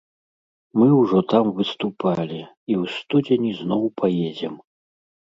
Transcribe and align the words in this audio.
Мы 0.81 0.85
ўжо 1.01 1.17
там 1.33 1.45
выступалі, 1.59 2.39
і 2.71 2.77
ў 2.81 2.93
студзені 2.93 3.51
зноў 3.61 3.83
паедзем. 4.01 4.57